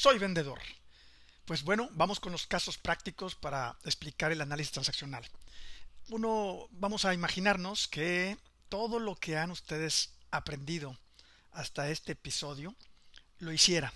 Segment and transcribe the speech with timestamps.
[0.00, 0.58] soy vendedor.
[1.44, 5.28] Pues bueno, vamos con los casos prácticos para explicar el análisis transaccional.
[6.08, 8.38] Uno, vamos a imaginarnos que
[8.70, 10.98] todo lo que han ustedes aprendido
[11.50, 12.74] hasta este episodio
[13.40, 13.92] lo hicieran,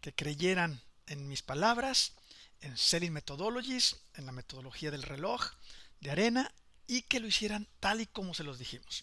[0.00, 2.12] que creyeran en mis palabras,
[2.60, 5.50] en Selling Methodologies, en la metodología del reloj
[5.98, 6.54] de arena
[6.86, 9.02] y que lo hicieran tal y como se los dijimos.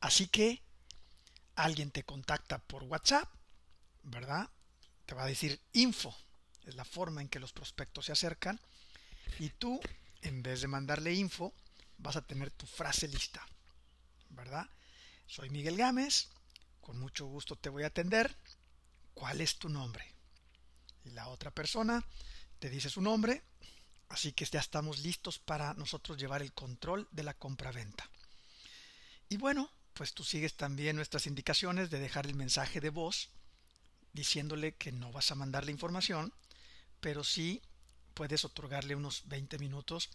[0.00, 0.62] Así que
[1.54, 3.30] alguien te contacta por WhatsApp,
[4.04, 4.48] ¿verdad?
[5.06, 6.14] Te va a decir info,
[6.64, 8.60] es la forma en que los prospectos se acercan,
[9.38, 9.80] y tú,
[10.22, 11.52] en vez de mandarle info,
[11.98, 13.46] vas a tener tu frase lista,
[14.30, 14.68] ¿verdad?
[15.26, 16.28] Soy Miguel Gámez,
[16.80, 18.36] con mucho gusto te voy a atender.
[19.14, 20.04] ¿Cuál es tu nombre?
[21.04, 22.04] Y la otra persona
[22.58, 23.42] te dice su nombre,
[24.08, 28.08] así que ya estamos listos para nosotros llevar el control de la compra-venta.
[29.28, 33.30] Y bueno, pues tú sigues también nuestras indicaciones de dejar el mensaje de voz
[34.14, 36.32] diciéndole que no vas a mandar la información,
[37.00, 37.60] pero sí
[38.14, 40.08] puedes otorgarle unos 20 minutos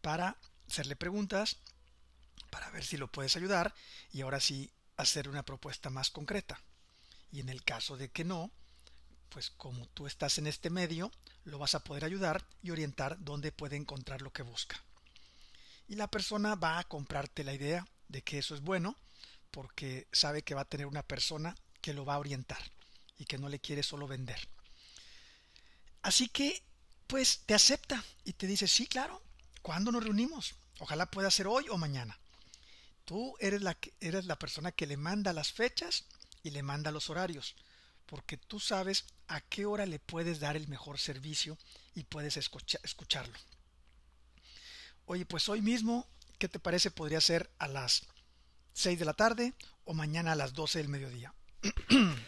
[0.00, 1.58] para hacerle preguntas,
[2.50, 3.74] para ver si lo puedes ayudar
[4.12, 6.60] y ahora sí hacer una propuesta más concreta.
[7.30, 8.50] Y en el caso de que no,
[9.28, 11.10] pues como tú estás en este medio,
[11.44, 14.80] lo vas a poder ayudar y orientar dónde puede encontrar lo que busca.
[15.88, 18.96] Y la persona va a comprarte la idea de que eso es bueno
[19.50, 22.62] porque sabe que va a tener una persona que lo va a orientar
[23.22, 24.48] y que no le quiere solo vender.
[26.02, 26.60] Así que,
[27.06, 29.22] pues te acepta y te dice, sí, claro,
[29.62, 30.56] ¿cuándo nos reunimos?
[30.80, 32.18] Ojalá pueda ser hoy o mañana.
[33.04, 36.04] Tú eres la, eres la persona que le manda las fechas
[36.42, 37.54] y le manda los horarios,
[38.06, 41.56] porque tú sabes a qué hora le puedes dar el mejor servicio
[41.94, 43.38] y puedes escucharlo.
[45.06, 46.90] Oye, pues hoy mismo, ¿qué te parece?
[46.90, 48.02] Podría ser a las
[48.72, 51.32] 6 de la tarde o mañana a las 12 del mediodía.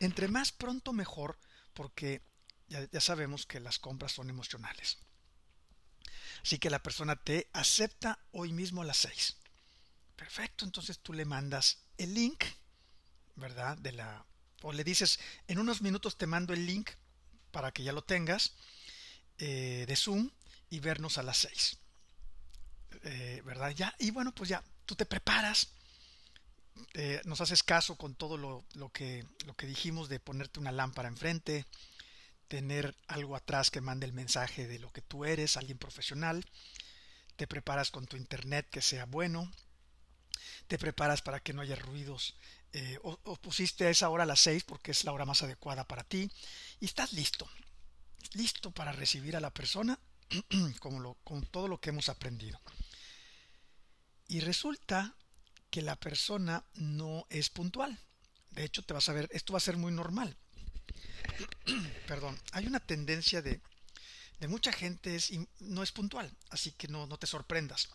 [0.00, 1.38] Entre más pronto mejor,
[1.72, 2.22] porque
[2.68, 4.98] ya, sabemos que las compras son emocionales.
[6.42, 9.36] Así que la persona te acepta hoy mismo a las 6.
[10.16, 12.44] Perfecto, entonces tú le mandas el link,
[13.36, 13.76] ¿verdad?
[13.78, 14.24] De la
[14.62, 16.90] o le dices, en unos minutos te mando el link
[17.50, 18.54] para que ya lo tengas
[19.36, 20.30] eh, de Zoom
[20.70, 21.78] y vernos a las 6.
[23.02, 23.70] Eh, ¿Verdad?
[23.70, 25.68] Ya, y bueno, pues ya, tú te preparas,
[26.94, 31.08] eh, nos haces caso con todo lo, que, lo que dijimos de ponerte una lámpara
[31.08, 31.66] enfrente,
[32.48, 36.44] tener algo atrás que mande el mensaje de lo que tú eres, alguien profesional,
[37.36, 39.50] te preparas con tu internet que sea bueno,
[40.66, 42.36] te preparas para que no haya ruidos,
[42.72, 45.86] eh, o, pusiste a esa hora a las 6 porque es la hora más adecuada
[45.86, 46.30] para ti,
[46.80, 47.48] y estás listo,
[48.32, 49.98] listo para recibir a la persona
[50.80, 52.60] como con todo lo que hemos aprendido.
[54.26, 55.14] Y resulta
[55.74, 57.98] que la persona no es puntual.
[58.52, 60.36] De hecho, te vas a ver, esto va a ser muy normal.
[62.06, 63.60] Perdón, hay una tendencia de,
[64.38, 67.88] de mucha gente es, no es puntual, así que no, no te sorprendas.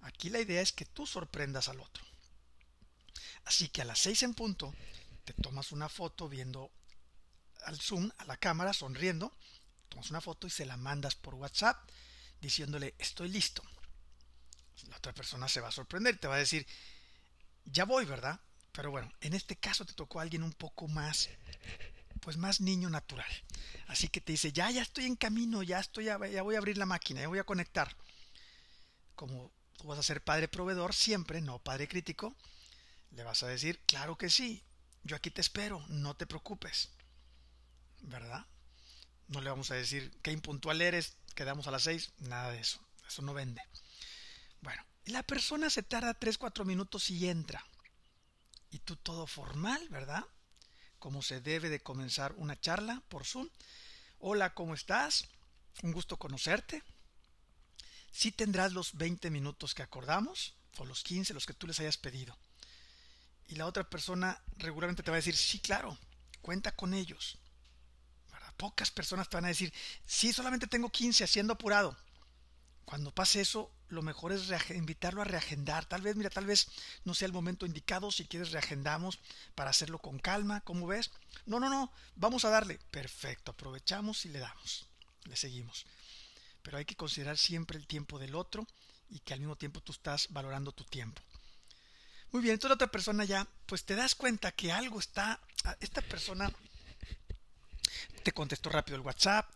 [0.00, 2.04] Aquí la idea es que tú sorprendas al otro.
[3.44, 4.74] Así que a las seis en punto
[5.24, 6.72] te tomas una foto viendo
[7.66, 9.32] al zoom, a la cámara, sonriendo,
[9.88, 11.88] tomas una foto y se la mandas por WhatsApp
[12.40, 13.62] diciéndole estoy listo.
[14.88, 16.66] La otra persona se va a sorprender, te va a decir,
[17.64, 18.40] ya voy, ¿verdad?
[18.72, 21.28] Pero bueno, en este caso te tocó a alguien un poco más,
[22.20, 23.30] pues más niño natural.
[23.88, 26.78] Así que te dice, ya, ya estoy en camino, ya estoy, ya voy a abrir
[26.78, 27.94] la máquina, ya voy a conectar.
[29.14, 32.34] Como tú vas a ser padre proveedor siempre, no padre crítico,
[33.10, 34.64] le vas a decir, claro que sí,
[35.02, 36.90] yo aquí te espero, no te preocupes.
[38.00, 38.46] ¿Verdad?
[39.28, 42.80] No le vamos a decir qué impuntual eres, quedamos a las seis, nada de eso,
[43.06, 43.62] eso no vende.
[44.60, 47.64] Bueno, la persona se tarda 3-4 minutos y entra.
[48.70, 50.24] Y tú todo formal, ¿verdad?
[50.98, 53.48] Como se debe de comenzar una charla por Zoom.
[54.18, 55.28] Hola, ¿cómo estás?
[55.82, 56.82] Un gusto conocerte.
[58.10, 61.98] Si tendrás los 20 minutos que acordamos, o los 15, los que tú les hayas
[61.98, 62.36] pedido.
[63.48, 65.98] Y la otra persona regularmente te va a decir, sí, claro,
[66.40, 67.38] cuenta con ellos.
[68.56, 69.72] Pocas personas te van a decir,
[70.06, 71.96] sí, solamente tengo 15, haciendo apurado.
[72.84, 75.84] Cuando pase eso, lo mejor es invitarlo a reagendar.
[75.86, 76.68] Tal vez, mira, tal vez
[77.04, 78.10] no sea el momento indicado.
[78.10, 79.20] Si quieres, reagendamos
[79.54, 80.60] para hacerlo con calma.
[80.62, 81.10] ¿Cómo ves?
[81.46, 81.92] No, no, no.
[82.16, 82.78] Vamos a darle.
[82.90, 83.52] Perfecto.
[83.52, 84.86] Aprovechamos y le damos.
[85.24, 85.86] Le seguimos
[86.62, 88.66] pero hay que considerar siempre el tiempo del otro
[89.10, 91.20] y que al mismo tiempo tú estás valorando tu tiempo.
[92.30, 95.40] Muy bien, entonces la otra persona ya, pues te das cuenta que algo está,
[95.80, 96.50] esta persona
[98.22, 99.48] te contestó rápido el WhatsApp,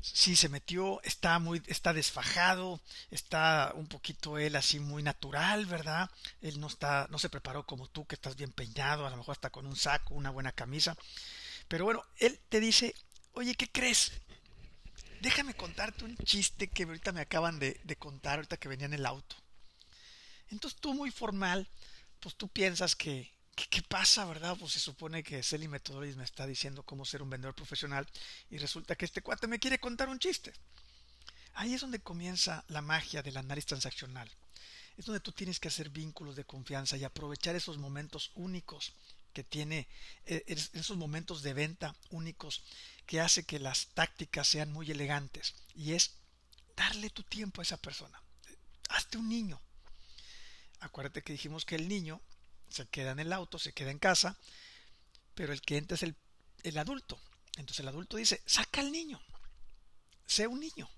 [0.00, 2.80] sí se metió, está muy, está desfajado,
[3.10, 6.10] está un poquito él así muy natural, ¿verdad?
[6.40, 9.32] Él no está, no se preparó como tú, que estás bien peinado, a lo mejor
[9.32, 10.96] hasta con un saco, una buena camisa.
[11.68, 12.94] Pero bueno, él te dice,
[13.32, 14.12] oye, ¿qué crees?
[15.20, 18.94] Déjame contarte un chiste que ahorita me acaban de, de contar, ahorita que venía en
[18.94, 19.36] el auto.
[20.50, 21.68] Entonces tú muy formal,
[22.20, 24.56] pues tú piensas que, ¿Qué, pasa, verdad?
[24.58, 28.08] Pues se supone que Selly Methodologist me está diciendo cómo ser un vendedor profesional
[28.50, 30.52] y resulta que este cuate me quiere contar un chiste.
[31.54, 34.30] Ahí es donde comienza la magia del análisis transaccional.
[34.96, 38.94] Es donde tú tienes que hacer vínculos de confianza y aprovechar esos momentos únicos
[39.34, 39.86] que tiene,
[40.26, 42.62] eh, esos momentos de venta únicos
[43.06, 45.54] que hace que las tácticas sean muy elegantes.
[45.74, 46.12] Y es
[46.74, 48.20] darle tu tiempo a esa persona.
[48.88, 49.60] Hazte un niño.
[50.80, 52.20] Acuérdate que dijimos que el niño
[52.72, 54.38] se queda en el auto, se queda en casa,
[55.34, 56.16] pero el entra es el,
[56.62, 57.20] el adulto.
[57.56, 59.20] Entonces el adulto dice, saca al niño,
[60.26, 60.88] sé un niño.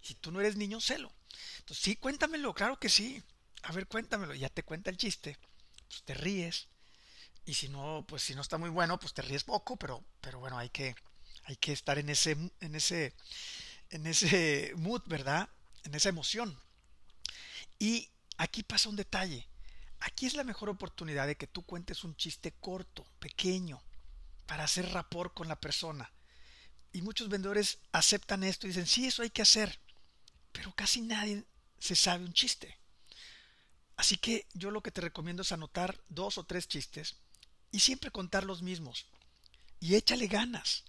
[0.00, 1.12] Si tú no eres niño, sélo.
[1.58, 3.22] Entonces, sí, cuéntamelo, claro que sí.
[3.62, 4.34] A ver, cuéntamelo.
[4.34, 5.36] Ya te cuenta el chiste.
[5.88, 6.68] Pues te ríes.
[7.44, 10.38] Y si no, pues si no está muy bueno, pues te ríes poco, pero, pero
[10.38, 10.94] bueno, hay que,
[11.44, 13.14] hay que estar en ese, en ese,
[13.90, 15.48] en ese mood, ¿verdad?
[15.84, 16.60] En esa emoción.
[17.78, 19.48] Y aquí pasa un detalle.
[20.00, 23.82] Aquí es la mejor oportunidad de que tú cuentes un chiste corto, pequeño,
[24.46, 26.12] para hacer rapport con la persona.
[26.92, 29.80] Y muchos vendedores aceptan esto y dicen, sí, eso hay que hacer.
[30.52, 31.44] Pero casi nadie
[31.78, 32.78] se sabe un chiste.
[33.96, 37.16] Así que yo lo que te recomiendo es anotar dos o tres chistes
[37.72, 39.06] y siempre contar los mismos.
[39.80, 40.84] Y échale ganas.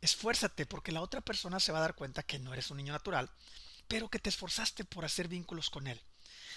[0.00, 2.92] Esfuérzate porque la otra persona se va a dar cuenta que no eres un niño
[2.92, 3.30] natural,
[3.88, 6.00] pero que te esforzaste por hacer vínculos con él.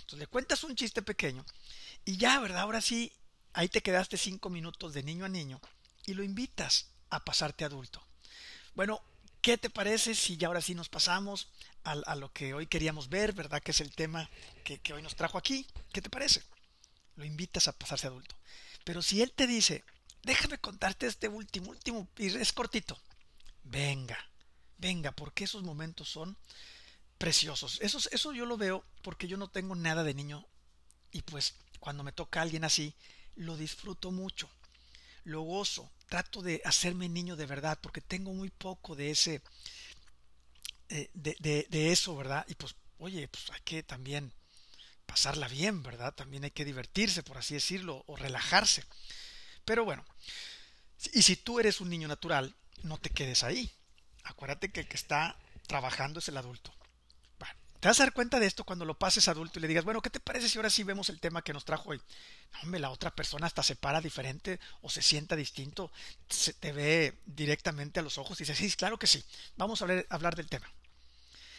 [0.02, 1.46] Entonces le cuentas un chiste pequeño
[2.06, 2.62] y ya, ¿verdad?
[2.62, 3.12] Ahora sí,
[3.54, 5.62] ahí te quedaste cinco minutos de niño a niño
[6.06, 8.02] y lo invitas a pasarte adulto.
[8.76, 9.02] Bueno,
[9.42, 11.50] ¿qué te parece si ya ahora sí nos pasamos
[11.84, 13.62] a, lo que hoy queríamos ver, ¿verdad?
[13.62, 14.30] Que es el tema
[14.64, 15.66] que, que hoy nos trajo aquí.
[15.92, 16.44] ¿Qué te parece?
[17.16, 18.36] Lo invitas a pasarse adulto.
[18.84, 19.84] Pero si él te dice,
[20.24, 23.00] déjame contarte este último, último, y es cortito,
[23.64, 24.18] venga,
[24.78, 26.38] venga, porque esos momentos son
[27.20, 27.78] preciosos.
[27.82, 30.44] Eso, eso yo lo veo porque yo no tengo nada de niño
[31.12, 32.96] y pues cuando me toca alguien así,
[33.36, 34.50] lo disfruto mucho,
[35.26, 39.42] lo gozo, trato de hacerme niño de verdad porque tengo muy poco de ese,
[40.90, 42.46] eh, de, de, eso, ¿verdad?
[42.48, 44.34] Y pues, oye, pues hay que también
[45.06, 46.14] pasarla bien, ¿verdad?
[46.16, 48.84] También hay que divertirse, por así decirlo, o relajarse.
[49.66, 50.06] Pero bueno,
[51.14, 53.72] y si tú eres un niño natural, no te quedes ahí.
[54.24, 55.38] Acuérdate que el que está
[55.68, 56.74] trabajando es el adulto.
[57.80, 60.02] Te vas a dar cuenta de esto cuando lo pases adulto y le digas, bueno,
[60.02, 62.02] ¿qué te parece si ahora sí vemos el tema que nos trajo hoy?
[62.64, 65.92] hombre, la otra persona hasta se para diferente o se sienta distinto,
[66.28, 69.24] se te ve directamente a los ojos y dice, sí, claro que sí,
[69.56, 70.70] vamos a hablar, hablar del tema.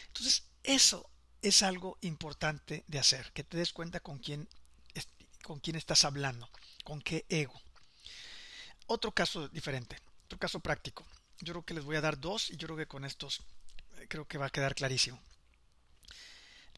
[0.07, 1.09] Entonces, eso
[1.41, 4.47] es algo importante de hacer, que te des cuenta con quién,
[5.43, 6.49] con quién estás hablando,
[6.83, 7.59] con qué ego.
[8.85, 11.03] Otro caso diferente, otro caso práctico.
[11.39, 13.41] Yo creo que les voy a dar dos y yo creo que con estos
[13.97, 15.19] eh, creo que va a quedar clarísimo.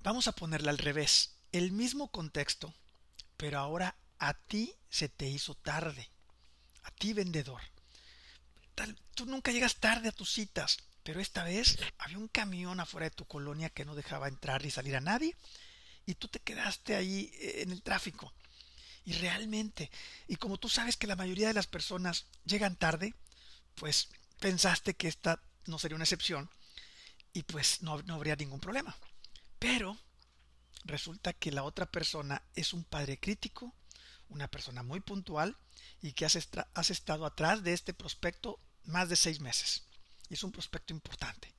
[0.04, 1.32] Vamos a ponerle al revés.
[1.54, 2.74] El mismo contexto,
[3.38, 6.10] pero ahora a ti se te hizo tarde.
[6.84, 7.62] A ti vendedor.
[9.16, 13.16] Tú nunca llegas tarde a tus citas, pero esta vez había un camión afuera de
[13.16, 15.38] tu colonia que no dejaba entrar ni salir a nadie
[16.06, 18.34] y tú te quedaste ahí eh, en el tráfico.
[19.06, 19.90] Y realmente,
[20.28, 23.14] y como tú sabes que la mayoría de las personas llegan tarde,
[23.76, 24.10] pues
[24.40, 26.50] pensaste que esta no sería una excepción
[27.32, 28.98] y pues no, no habría ningún problema.
[29.64, 29.98] Pero
[30.84, 33.74] resulta que la otra persona es un padre crítico,
[34.28, 35.56] una persona muy puntual
[36.02, 39.86] y que has, estado atrás de este prospecto más de seis meses.
[40.30, 41.56] Es un prospecto importante.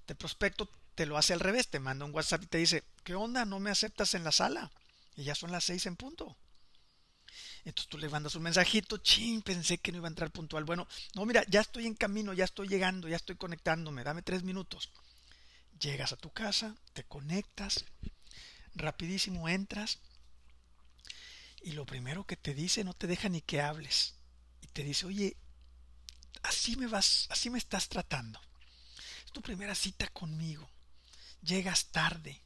[0.00, 3.14] Este prospecto te lo hace al revés, te manda un WhatsApp y te dice, ¿qué
[3.14, 3.44] onda?
[3.44, 4.72] ¿No me aceptas en la sala?
[5.14, 6.36] Y ya son las seis en punto.
[7.64, 10.64] Entonces tú le mandas un mensajito, ching, pensé que no iba a entrar puntual.
[10.64, 14.42] Bueno, no, mira, ya estoy en camino, ya estoy llegando, ya estoy conectándome, dame tres
[14.42, 14.90] minutos.
[15.80, 17.84] Llegas a tu casa, te conectas,
[18.74, 19.98] rapidísimo entras
[21.62, 24.14] y lo primero que te dice no te deja ni que hables.
[24.62, 25.36] Y te dice, oye,
[26.44, 28.40] así me vas, así me estás tratando.
[29.24, 30.70] Es tu primera cita conmigo.
[31.42, 32.40] Llegas tarde.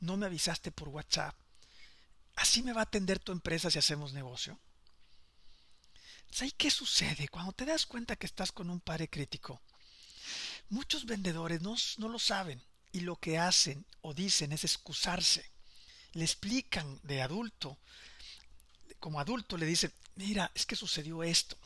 [0.00, 1.34] No me avisaste por WhatsApp.
[2.36, 4.60] ¿Así me va a atender tu empresa si hacemos negocio?
[6.30, 9.62] ¿Sabes qué sucede cuando te das cuenta que estás con un padre crítico?
[10.68, 15.50] Muchos vendedores no, no lo saben y lo que hacen o dicen es excusarse.
[16.12, 17.78] Le explican de adulto,
[18.98, 21.56] como adulto le dicen, mira, es que sucedió esto.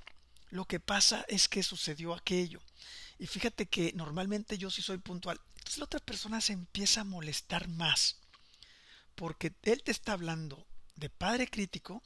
[0.51, 2.61] Lo que pasa es que sucedió aquello.
[3.19, 5.41] Y fíjate que normalmente yo sí soy puntual.
[5.57, 8.19] Entonces la otra persona se empieza a molestar más.
[9.15, 12.03] Porque él te está hablando de padre crítico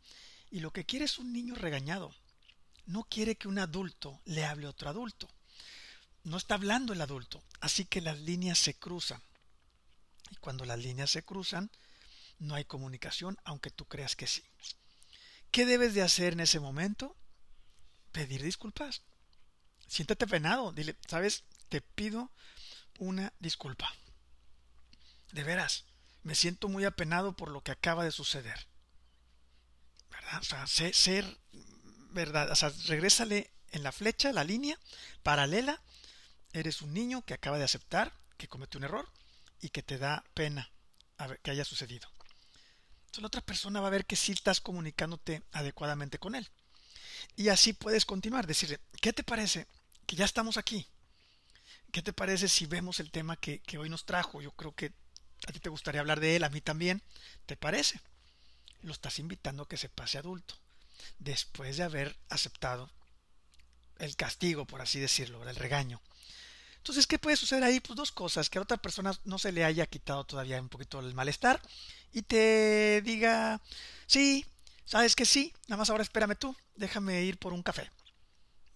[0.50, 2.14] y lo que quiere es un niño regañado.
[2.84, 5.28] No quiere que un adulto le hable a otro adulto.
[6.26, 9.22] No está hablando el adulto, así que las líneas se cruzan.
[10.30, 11.70] Y cuando las líneas se cruzan,
[12.40, 14.42] no hay comunicación, aunque tú creas que sí.
[15.52, 17.16] ¿Qué debes de hacer en ese momento?
[18.10, 19.02] Pedir disculpas.
[19.86, 20.72] Siéntate penado.
[20.72, 21.44] Dile, ¿sabes?
[21.68, 22.32] Te pido
[22.98, 23.94] una disculpa.
[25.30, 25.84] De veras,
[26.24, 28.66] me siento muy apenado por lo que acaba de suceder.
[30.10, 30.40] ¿Verdad?
[30.40, 31.38] O sea, ser,
[32.10, 32.50] verdad.
[32.50, 34.76] O sea, regrésale en la flecha, la línea
[35.22, 35.80] paralela.
[36.56, 39.06] Eres un niño que acaba de aceptar que cometió un error
[39.60, 40.70] y que te da pena
[41.42, 42.08] que haya sucedido.
[43.00, 46.48] Entonces la otra persona va a ver que sí estás comunicándote adecuadamente con él.
[47.36, 49.66] Y así puedes continuar, decirle, ¿qué te parece?
[50.06, 50.86] Que ya estamos aquí.
[51.92, 54.40] ¿Qué te parece si vemos el tema que, que hoy nos trajo?
[54.40, 54.94] Yo creo que
[55.46, 57.02] a ti te gustaría hablar de él, a mí también.
[57.44, 58.00] ¿Te parece?
[58.80, 60.54] Lo estás invitando a que se pase adulto,
[61.18, 62.90] después de haber aceptado
[63.98, 66.00] el castigo, por así decirlo, el regaño.
[66.86, 67.80] Entonces, ¿qué puede suceder ahí?
[67.80, 71.00] Pues dos cosas, que a otra persona no se le haya quitado todavía un poquito
[71.00, 71.60] el malestar
[72.12, 73.60] y te diga,
[74.06, 74.46] sí,
[74.84, 77.90] sabes que sí, nada más ahora espérame tú, déjame ir por un café.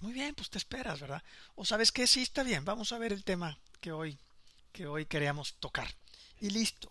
[0.01, 1.23] Muy bien, pues te esperas, ¿verdad?
[1.55, 4.19] O sabes que sí, está bien, vamos a ver el tema que hoy,
[4.73, 5.95] que hoy queríamos tocar.
[6.41, 6.91] Y listo,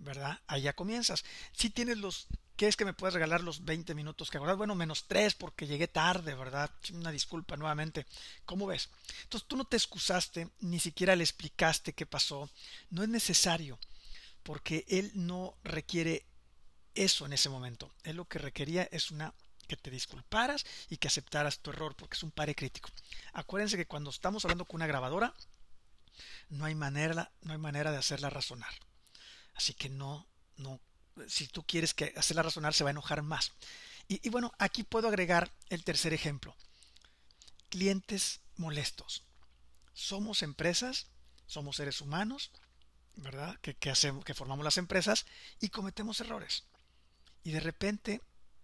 [0.00, 0.38] ¿verdad?
[0.48, 1.24] Ahí ya comienzas.
[1.52, 2.26] Si tienes los
[2.60, 4.52] ¿Qué es que me puedes regalar los 20 minutos que ahora?
[4.52, 6.70] Bueno, menos 3 porque llegué tarde, ¿verdad?
[6.92, 8.04] Una disculpa nuevamente.
[8.44, 8.90] ¿Cómo ves?
[9.22, 12.50] Entonces tú no te excusaste, ni siquiera le explicaste qué pasó.
[12.90, 13.78] No es necesario,
[14.42, 16.26] porque él no requiere
[16.94, 17.90] eso en ese momento.
[18.04, 19.32] Él lo que requería es una
[19.66, 22.90] que te disculparas y que aceptaras tu error, porque es un pare crítico.
[23.32, 25.32] Acuérdense que cuando estamos hablando con una grabadora,
[26.50, 28.74] no hay manera, no hay manera de hacerla razonar.
[29.54, 30.26] Así que no,
[30.58, 30.78] no
[31.28, 33.52] si tú quieres que hacerla razonar, se va a enojar más.
[34.08, 36.56] Y, bueno, aquí puedo agregar el tercer ejemplo.
[37.68, 39.22] Clientes molestos.
[39.92, 41.06] Somos empresas,
[41.46, 42.50] somos seres humanos,
[43.14, 43.56] ¿verdad?
[43.60, 45.26] Que, que, hacemos, que formamos las empresas
[45.60, 46.64] y cometemos errores.
[47.44, 48.20] Y de repente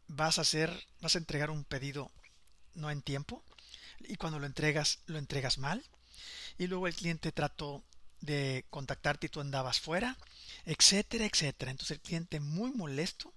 [0.09, 2.11] vas a hacer, vas a entregar un pedido
[2.75, 3.45] no en tiempo
[4.01, 5.85] y cuando lo entregas, lo entregas mal.
[6.59, 7.85] Y luego el cliente trató
[8.21, 10.17] de contactarte y tú andabas fuera
[10.67, 11.71] etcétera, etcétera.
[11.71, 13.33] Entonces el cliente muy molesto,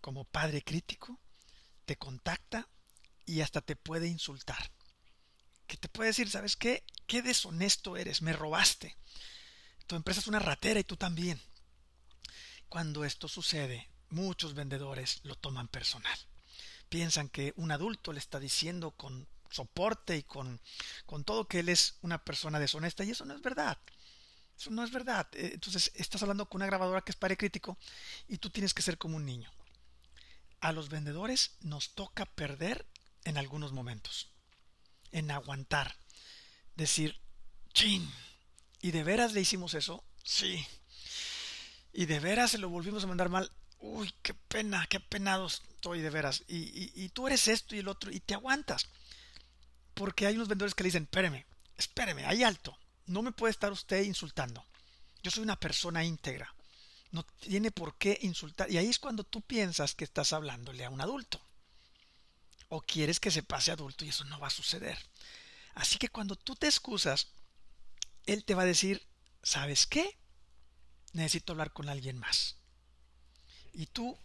[0.00, 1.20] como padre crítico,
[1.84, 2.68] te contacta
[3.26, 4.72] y hasta te puede insultar.
[5.66, 6.82] Que te puede decir, ¿sabes qué?
[7.06, 8.96] Qué deshonesto eres, me robaste.
[9.86, 11.40] Tu empresa es una ratera y tú también.
[12.68, 16.18] Cuando esto sucede, muchos vendedores lo toman personal.
[16.88, 20.60] Piensan que un adulto le está diciendo con soporte y con,
[21.06, 23.78] con todo que él es una persona deshonesta y eso no es verdad.
[24.60, 25.26] Eso no es verdad.
[25.32, 27.78] Eh, entonces estás hablando con una grabadora que es pare crítico
[28.28, 29.50] y tú tienes que ser como un niño.
[30.60, 32.84] A los vendedores nos toca perder
[33.24, 34.28] en algunos momentos.
[35.12, 35.96] En aguantar.
[36.76, 37.18] Decir,
[37.72, 38.06] chin.
[38.82, 40.04] ¿Y de veras le hicimos eso?
[40.24, 40.66] Sí.
[41.94, 43.50] ¿Y de veras se lo volvimos a mandar mal?
[43.78, 46.44] Uy, qué pena, qué apenados estoy de veras.
[46.48, 48.88] Y, y, tú eres esto y el otro y te aguantas.
[49.94, 51.46] Porque hay unos vendedores que le dicen, espéreme,
[51.78, 52.78] espéreme, hay alto
[53.10, 54.64] no me puede estar usted insultando.
[55.22, 56.54] Yo soy una persona íntegra.
[57.10, 58.70] No tiene por qué insultar.
[58.70, 61.40] Y ahí es cuando tú piensas que estás hablándole a un adulto.
[62.68, 64.96] O quieres que se pase adulto y eso no va a suceder.
[65.74, 67.26] Así que cuando tú te excusas,
[68.26, 69.04] él te va a decir,
[69.42, 70.16] ¿sabes qué?
[71.12, 72.58] Necesito hablar con alguien más.
[73.72, 74.16] Y tú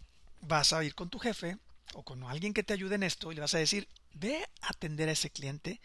[0.42, 1.58] vas a ir con tu jefe
[1.94, 4.70] o con alguien que te ayude en esto y le vas a decir, ve a
[4.70, 5.80] atender a ese cliente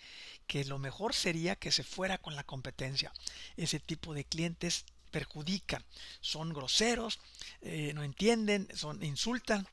[0.48, 3.12] que lo mejor sería que se fuera con la competencia.
[3.58, 5.86] Ese tipo de clientes perjudican,
[6.22, 7.20] son groseros,
[7.62, 9.68] eh, no entienden, son insultan.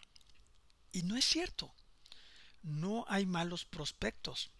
[0.93, 1.73] Y no es cierto.
[2.63, 4.51] No hay malos prospectos.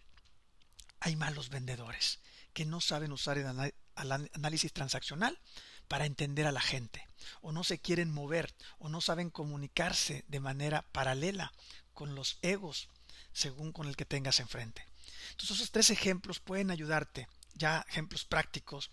[1.01, 2.19] Hay malos vendedores
[2.53, 3.47] que no saben usar el
[3.95, 5.39] análisis transaccional
[5.87, 7.07] para entender a la gente,
[7.41, 11.51] o no se quieren mover, o no saben comunicarse de manera paralela
[11.93, 12.89] con los egos
[13.33, 14.85] según con el que tengas enfrente.
[15.31, 18.89] Entonces esos tres ejemplos pueden ayudarte, ya ejemplos prácticos,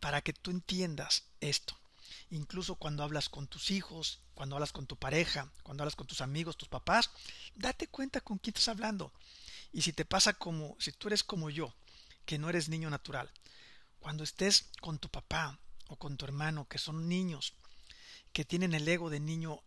[0.00, 1.76] para que tú entiendas esto.
[2.30, 6.20] Incluso cuando hablas con tus hijos, cuando hablas con tu pareja, cuando hablas con tus
[6.20, 7.10] amigos, tus papás,
[7.54, 9.12] date cuenta con quién estás hablando.
[9.72, 11.74] Y si te pasa como, si tú eres como yo,
[12.24, 13.30] que no eres niño natural,
[14.00, 17.54] cuando estés con tu papá o con tu hermano, que son niños,
[18.32, 19.62] que tienen el ego de niño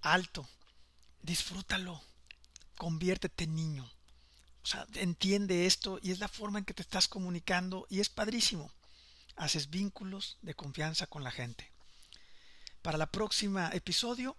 [0.00, 0.48] alto,
[1.22, 2.02] disfrútalo,
[2.78, 3.90] conviértete en niño.
[4.62, 8.08] O sea, entiende esto y es la forma en que te estás comunicando y es
[8.08, 8.72] padrísimo.
[9.36, 11.70] Haces vínculos de confianza con la gente.
[12.82, 14.36] Para la próxima episodio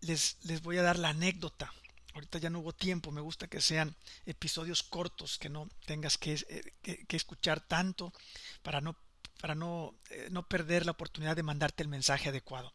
[0.00, 1.72] les, les voy a dar la anécdota
[2.14, 3.94] ahorita ya no hubo tiempo, me gusta que sean
[4.26, 8.12] episodios cortos, que no tengas que, eh, escuchar tanto
[8.62, 8.96] para no
[9.40, 12.72] para no, eh, no perder la oportunidad de mandarte el mensaje adecuado.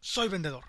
[0.00, 0.64] Soy vendedor.